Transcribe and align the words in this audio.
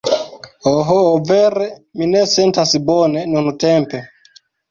Oh... 0.71 0.93
vere 1.31 1.67
mi 2.01 2.09
ne 2.15 2.23
sentas 2.33 2.73
bone 2.87 3.27
nuntempe! 3.35 4.01